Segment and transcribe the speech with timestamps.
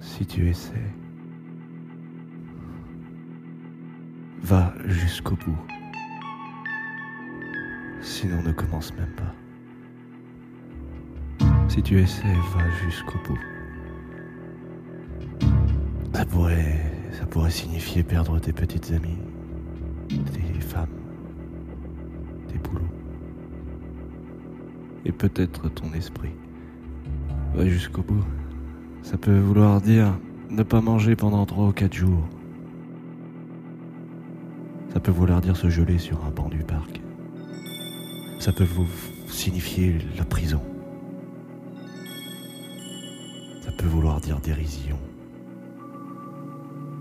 [0.00, 0.92] Si tu essaies,
[4.42, 5.58] va jusqu'au bout.
[8.00, 9.34] Sinon, ne commence même pas.
[11.68, 13.38] Si tu essaies, va jusqu'au bout.
[16.14, 16.80] Ça pourrait,
[17.12, 19.18] ça pourrait signifier perdre tes petites amies,
[20.08, 20.88] tes femmes,
[22.48, 22.80] tes boulots.
[25.04, 26.32] Et peut-être ton esprit.
[27.54, 28.24] Va jusqu'au bout.
[29.02, 30.18] Ça peut vouloir dire
[30.50, 32.26] ne pas manger pendant trois ou quatre jours.
[34.92, 37.00] Ça peut vouloir dire se geler sur un banc du parc.
[38.38, 38.86] Ça peut vous
[39.28, 40.60] signifier la prison.
[43.60, 44.98] Ça peut vouloir dire dérision,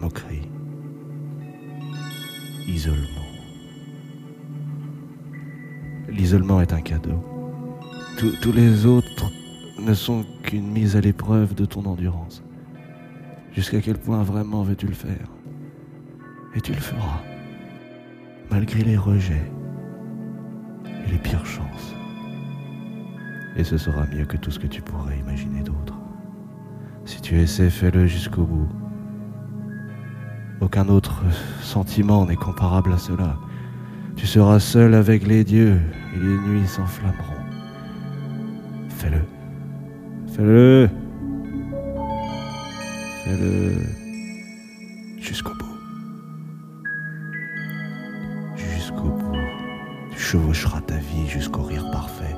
[0.00, 0.48] moquerie,
[2.66, 3.26] isolement.
[6.08, 7.24] L'isolement est un cadeau.
[8.18, 9.30] Tous les autres
[9.78, 12.42] ne sont qu'une mise à l'épreuve de ton endurance.
[13.52, 15.30] Jusqu'à quel point vraiment veux-tu le faire?
[16.56, 17.20] Et tu le feras,
[18.50, 19.48] malgré les rejets
[21.06, 21.94] et les pires chances.
[23.56, 25.94] Et ce sera mieux que tout ce que tu pourrais imaginer d'autre.
[27.04, 28.68] Si tu essaies, fais-le jusqu'au bout.
[30.60, 31.22] Aucun autre
[31.60, 33.38] sentiment n'est comparable à cela.
[34.16, 35.78] Tu seras seul avec les dieux
[36.12, 37.44] et les nuits s'enflammeront.
[38.88, 39.39] Fais-le.
[40.40, 40.88] Fais-le.
[43.24, 43.74] Fais-le
[45.20, 45.76] jusqu'au bout.
[48.56, 49.36] Jusqu'au bout.
[50.12, 52.34] Tu chevaucheras ta vie jusqu'au rire parfait.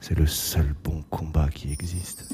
[0.00, 2.32] C'est le seul bon combat qui existe.